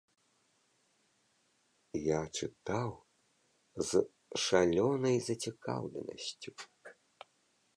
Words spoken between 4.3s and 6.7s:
шалёнай зацікаўленасцю.